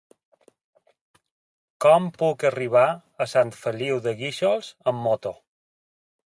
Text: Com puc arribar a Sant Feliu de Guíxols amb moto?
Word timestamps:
Com 1.85 2.07
puc 2.21 2.45
arribar 2.51 2.85
a 2.95 3.29
Sant 3.35 3.53
Feliu 3.59 4.01
de 4.07 4.15
Guíxols 4.23 4.73
amb 4.95 5.07
moto? 5.11 5.37